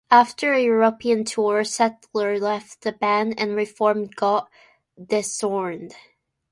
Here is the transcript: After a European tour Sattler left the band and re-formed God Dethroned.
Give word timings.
After 0.09 0.51
a 0.53 0.59
European 0.63 1.23
tour 1.25 1.63
Sattler 1.63 2.39
left 2.39 2.81
the 2.81 2.91
band 2.91 3.35
and 3.39 3.55
re-formed 3.55 4.15
God 4.15 4.47
Dethroned. 4.99 5.93